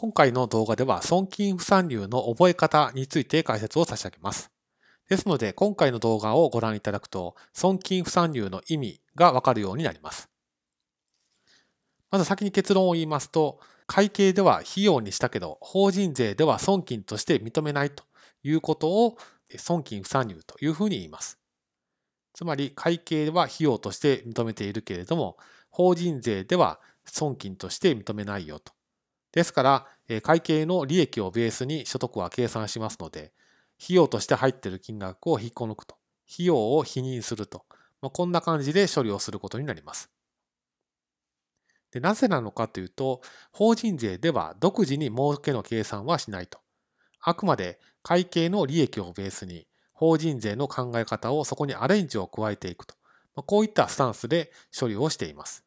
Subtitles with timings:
[0.00, 4.52] 今回の動画では損金不算入の覚え方について解説を差し上げます。
[5.08, 10.30] ですので、今回の動画をご覧いただくと、損金不算入の意味がわかるようになります。
[12.12, 13.58] まず先に結論を言いますと、
[13.88, 18.04] 会計では費用にしたけど、法人税では損金として認めないと
[18.44, 19.18] いうことを
[19.56, 21.40] 損金不算入というふうに言います。
[22.34, 25.38] つまり、会計では費用として認めているけれども、
[25.70, 28.77] 法人税では損金として認めないよと。
[29.32, 33.32] ですから、会計の利益をベースに所得は計算しますので、
[33.82, 35.96] 費用として入っている金額を引っこ抜くと。
[36.32, 37.64] 費用を否認すると。
[38.00, 40.10] まあ、こんな感じで処理をすることになります。
[41.90, 46.58] でなぜなのかというと、法人税では独自に儲けの計算はしないと。
[47.20, 52.94] あくまで会計の利益をベースに法人税の考え方をそこにアレンジを加えていくと。
[53.46, 55.64] こういったスタンスで処理をしています。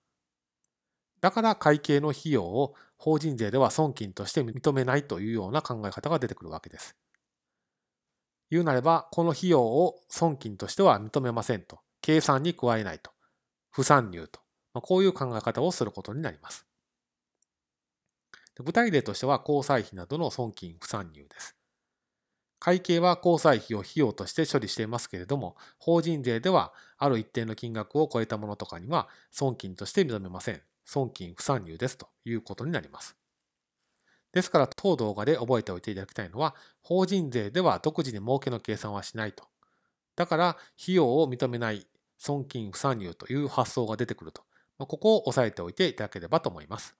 [1.22, 6.98] だから会計の費用を法人税では損金として認めないというような考え方が出てくるわけです。
[8.52, 11.80] 言うなれば、この費用を損金としては認めませんと。
[12.02, 13.12] 計算に加えないと。
[13.72, 14.42] 不算入と。
[14.74, 16.68] ま、こういう考え方をすることになります。
[18.64, 21.58] 具体例としては、交際費などの損金不算入です。
[22.60, 30.62] 会計は交際費を費用として処理していますけれども、法人税ではある一定の金額を超えたものとかには損金として認めません。
[30.86, 33.18] 損金不算入ですということになります。
[34.34, 39.46] ですから、当動画で覚えておいていただきたいのは、法人税では独自に儲けの計算はしないと。
[40.16, 40.50] だから、
[40.82, 41.88] 費用を認めない
[42.18, 44.44] 損金不算入という発想が出てくると。
[44.80, 46.96] ここを押さえておいていただければと思います。